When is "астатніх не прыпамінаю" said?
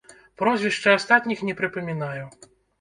0.95-2.27